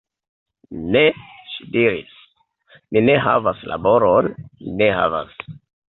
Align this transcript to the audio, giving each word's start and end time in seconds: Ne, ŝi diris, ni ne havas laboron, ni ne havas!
Ne, 0.95 1.03
ŝi 1.51 1.67
diris, 1.75 2.15
ni 2.97 3.03
ne 3.11 3.19
havas 3.27 3.61
laboron, 3.73 4.35
ni 4.43 4.71
ne 4.81 4.93
havas! 5.03 5.37